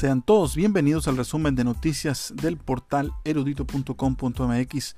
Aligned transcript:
Sean 0.00 0.22
todos 0.22 0.56
bienvenidos 0.56 1.08
al 1.08 1.18
resumen 1.18 1.54
de 1.56 1.62
noticias 1.62 2.32
del 2.34 2.56
portal 2.56 3.12
erudito.com.mx. 3.22 4.96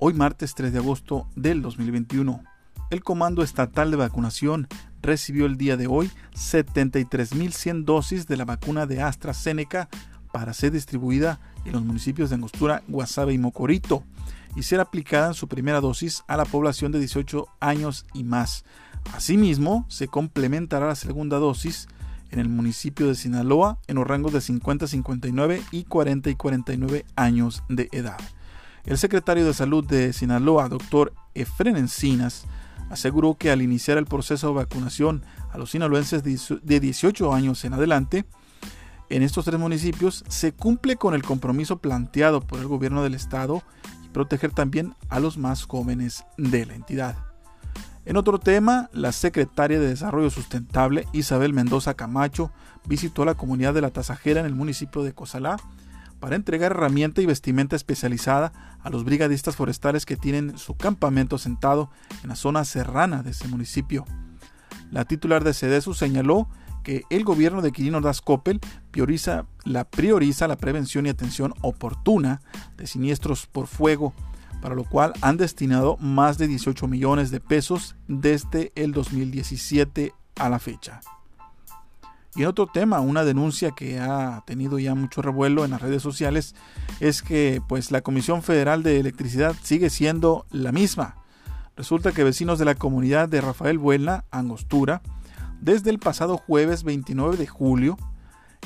Hoy 0.00 0.12
martes 0.12 0.56
3 0.56 0.72
de 0.72 0.78
agosto 0.80 1.28
del 1.36 1.62
2021. 1.62 2.42
El 2.90 3.04
Comando 3.04 3.44
Estatal 3.44 3.92
de 3.92 3.96
Vacunación 3.96 4.66
recibió 5.02 5.46
el 5.46 5.56
día 5.56 5.76
de 5.76 5.86
hoy 5.86 6.10
73.100 6.34 7.84
dosis 7.84 8.26
de 8.26 8.36
la 8.36 8.44
vacuna 8.44 8.86
de 8.86 9.00
AstraZeneca 9.00 9.88
para 10.32 10.52
ser 10.52 10.72
distribuida 10.72 11.38
en 11.64 11.70
los 11.70 11.84
municipios 11.84 12.30
de 12.30 12.34
Angostura, 12.34 12.82
Guasave 12.88 13.32
y 13.32 13.38
Mocorito 13.38 14.02
y 14.56 14.64
ser 14.64 14.80
aplicada 14.80 15.28
en 15.28 15.34
su 15.34 15.46
primera 15.46 15.80
dosis 15.80 16.24
a 16.26 16.36
la 16.36 16.44
población 16.44 16.90
de 16.90 16.98
18 16.98 17.46
años 17.60 18.04
y 18.14 18.24
más. 18.24 18.64
Asimismo, 19.14 19.86
se 19.88 20.08
complementará 20.08 20.88
la 20.88 20.96
segunda 20.96 21.38
dosis 21.38 21.86
en 22.30 22.38
el 22.38 22.48
municipio 22.48 23.06
de 23.08 23.14
Sinaloa 23.14 23.78
en 23.86 23.96
los 23.96 24.06
rangos 24.06 24.32
de 24.32 24.40
50 24.40 24.86
59 24.86 25.62
y 25.70 25.84
40 25.84 26.30
y 26.30 26.34
49 26.34 27.04
años 27.16 27.62
de 27.68 27.88
edad. 27.92 28.18
El 28.84 28.98
secretario 28.98 29.44
de 29.46 29.54
Salud 29.54 29.84
de 29.84 30.12
Sinaloa, 30.12 30.68
doctor 30.68 31.12
Efren 31.34 31.76
Encinas, 31.76 32.46
aseguró 32.88 33.34
que 33.34 33.50
al 33.50 33.62
iniciar 33.62 33.98
el 33.98 34.06
proceso 34.06 34.48
de 34.48 34.54
vacunación 34.54 35.22
a 35.52 35.58
los 35.58 35.70
sinaloenses 35.70 36.22
de 36.22 36.80
18 36.80 37.34
años 37.34 37.64
en 37.64 37.74
adelante, 37.74 38.24
en 39.10 39.22
estos 39.22 39.44
tres 39.44 39.58
municipios 39.58 40.24
se 40.28 40.52
cumple 40.52 40.96
con 40.96 41.14
el 41.14 41.22
compromiso 41.22 41.78
planteado 41.78 42.40
por 42.40 42.60
el 42.60 42.68
gobierno 42.68 43.02
del 43.02 43.14
estado 43.14 43.62
y 44.04 44.08
proteger 44.08 44.52
también 44.52 44.94
a 45.08 45.20
los 45.20 45.36
más 45.36 45.64
jóvenes 45.64 46.24
de 46.38 46.66
la 46.66 46.74
entidad. 46.74 47.29
En 48.06 48.16
otro 48.16 48.38
tema, 48.38 48.88
la 48.92 49.12
secretaria 49.12 49.78
de 49.78 49.88
Desarrollo 49.88 50.30
Sustentable, 50.30 51.06
Isabel 51.12 51.52
Mendoza 51.52 51.94
Camacho, 51.94 52.50
visitó 52.86 53.24
la 53.24 53.34
comunidad 53.34 53.74
de 53.74 53.82
la 53.82 53.90
Tasajera 53.90 54.40
en 54.40 54.46
el 54.46 54.54
municipio 54.54 55.02
de 55.02 55.12
Cozalá 55.12 55.56
para 56.18 56.36
entregar 56.36 56.72
herramienta 56.72 57.20
y 57.20 57.26
vestimenta 57.26 57.76
especializada 57.76 58.78
a 58.82 58.90
los 58.90 59.04
brigadistas 59.04 59.56
forestales 59.56 60.06
que 60.06 60.16
tienen 60.16 60.56
su 60.58 60.76
campamento 60.76 61.38
sentado 61.38 61.90
en 62.22 62.30
la 62.30 62.36
zona 62.36 62.64
serrana 62.64 63.22
de 63.22 63.30
ese 63.30 63.48
municipio. 63.48 64.06
La 64.90 65.04
titular 65.04 65.44
de 65.44 65.54
CEDESU 65.54 65.94
señaló 65.94 66.48
que 66.82 67.04
el 67.10 67.24
gobierno 67.24 67.60
de 67.60 67.72
Quirino 67.72 68.00
Das 68.00 68.22
prioriza 68.90 69.44
la, 69.64 69.84
prioriza 69.84 70.48
la 70.48 70.56
prevención 70.56 71.06
y 71.06 71.10
atención 71.10 71.54
oportuna 71.60 72.40
de 72.76 72.86
siniestros 72.86 73.46
por 73.46 73.66
fuego 73.66 74.14
para 74.60 74.74
lo 74.74 74.84
cual 74.84 75.12
han 75.20 75.36
destinado 75.36 75.96
más 75.98 76.38
de 76.38 76.48
18 76.48 76.86
millones 76.88 77.30
de 77.30 77.40
pesos 77.40 77.96
desde 78.08 78.72
el 78.74 78.92
2017 78.92 80.12
a 80.36 80.48
la 80.48 80.58
fecha. 80.58 81.00
Y 82.36 82.42
en 82.42 82.48
otro 82.48 82.68
tema, 82.68 83.00
una 83.00 83.24
denuncia 83.24 83.72
que 83.72 83.98
ha 83.98 84.44
tenido 84.46 84.78
ya 84.78 84.94
mucho 84.94 85.20
revuelo 85.20 85.64
en 85.64 85.72
las 85.72 85.82
redes 85.82 86.02
sociales 86.02 86.54
es 87.00 87.22
que 87.22 87.60
pues 87.68 87.90
la 87.90 88.02
Comisión 88.02 88.42
Federal 88.42 88.82
de 88.82 89.00
Electricidad 89.00 89.56
sigue 89.62 89.90
siendo 89.90 90.46
la 90.50 90.70
misma. 90.70 91.16
Resulta 91.76 92.12
que 92.12 92.22
vecinos 92.22 92.58
de 92.58 92.66
la 92.66 92.76
comunidad 92.76 93.28
de 93.28 93.40
Rafael 93.40 93.78
Buena, 93.78 94.24
Angostura, 94.30 95.02
desde 95.60 95.90
el 95.90 95.98
pasado 95.98 96.36
jueves 96.36 96.84
29 96.84 97.36
de 97.36 97.46
julio, 97.46 97.96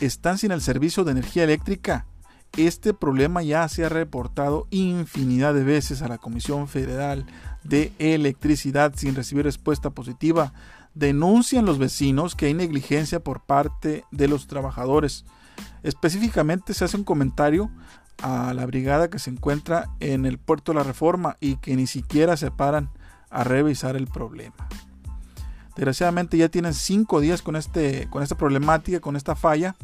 están 0.00 0.38
sin 0.38 0.52
el 0.52 0.62
servicio 0.62 1.04
de 1.04 1.12
energía 1.12 1.44
eléctrica 1.44 2.06
este 2.56 2.94
problema 2.94 3.42
ya 3.42 3.68
se 3.68 3.84
ha 3.84 3.88
reportado 3.88 4.66
infinidad 4.70 5.54
de 5.54 5.64
veces 5.64 6.02
a 6.02 6.08
la 6.08 6.18
Comisión 6.18 6.68
Federal 6.68 7.26
de 7.62 7.92
Electricidad 7.98 8.92
sin 8.96 9.14
recibir 9.14 9.44
respuesta 9.44 9.90
positiva. 9.90 10.52
Denuncian 10.94 11.64
los 11.64 11.78
vecinos 11.78 12.34
que 12.34 12.46
hay 12.46 12.54
negligencia 12.54 13.20
por 13.20 13.42
parte 13.42 14.04
de 14.10 14.28
los 14.28 14.46
trabajadores. 14.48 15.24
Específicamente 15.82 16.74
se 16.74 16.84
hace 16.84 16.96
un 16.96 17.04
comentario 17.04 17.70
a 18.22 18.52
la 18.52 18.66
brigada 18.66 19.08
que 19.08 19.18
se 19.18 19.30
encuentra 19.30 19.88
en 20.00 20.26
el 20.26 20.38
puerto 20.38 20.72
de 20.72 20.78
la 20.78 20.84
Reforma 20.84 21.36
y 21.40 21.56
que 21.56 21.76
ni 21.76 21.86
siquiera 21.86 22.36
se 22.36 22.50
paran 22.50 22.90
a 23.30 23.44
revisar 23.44 23.96
el 23.96 24.08
problema. 24.08 24.68
Desgraciadamente 25.76 26.36
ya 26.36 26.48
tienen 26.48 26.74
cinco 26.74 27.20
días 27.20 27.42
con, 27.42 27.56
este, 27.56 28.08
con 28.10 28.22
esta 28.22 28.36
problemática, 28.36 29.00
con 29.00 29.16
esta 29.16 29.36
falla 29.36 29.76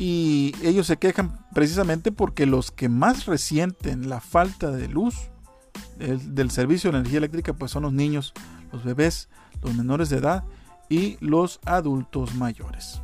y 0.00 0.54
ellos 0.62 0.86
se 0.86 0.96
quejan 0.96 1.44
precisamente 1.52 2.10
porque 2.10 2.46
los 2.46 2.70
que 2.70 2.88
más 2.88 3.26
resienten 3.26 4.08
la 4.08 4.22
falta 4.22 4.70
de 4.70 4.88
luz 4.88 5.14
del, 5.98 6.50
servicio 6.50 6.90
de 6.90 6.96
energía 6.96 7.18
eléctrica 7.18 7.52
pues 7.52 7.70
son 7.70 7.82
los 7.82 7.92
niños, 7.92 8.32
los 8.72 8.82
bebés, 8.82 9.28
los 9.62 9.74
menores 9.74 10.08
de 10.08 10.16
edad 10.16 10.44
y 10.88 11.18
los 11.20 11.60
adultos 11.66 12.34
mayores. 12.34 13.02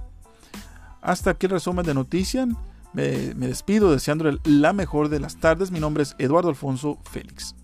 Hasta 1.02 1.32
aquí 1.32 1.44
el 1.44 1.52
resumen 1.52 1.84
de 1.84 1.92
noticias. 1.92 2.48
Me, 2.94 3.34
me 3.34 3.48
despido 3.48 3.92
deseándole 3.92 4.38
la 4.44 4.72
mejor 4.72 5.10
de 5.10 5.20
las 5.20 5.36
tardes. 5.36 5.70
Mi 5.70 5.80
nombre 5.80 6.02
es 6.02 6.16
Eduardo 6.18 6.48
Alfonso 6.48 6.98
Félix. 7.10 7.54